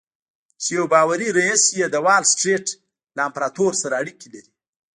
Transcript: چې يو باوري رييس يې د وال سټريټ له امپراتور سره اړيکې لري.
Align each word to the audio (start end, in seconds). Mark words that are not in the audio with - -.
چې 0.61 0.69
يو 0.77 0.85
باوري 0.93 1.27
رييس 1.37 1.63
يې 1.79 1.87
د 1.91 1.95
وال 2.05 2.23
سټريټ 2.33 2.65
له 3.15 3.21
امپراتور 3.27 3.71
سره 3.81 3.93
اړيکې 4.01 4.27
لري. 4.33 4.51